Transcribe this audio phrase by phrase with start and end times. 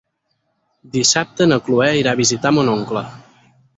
[0.95, 3.05] Dissabte na Cloè irà a visitar mon oncle.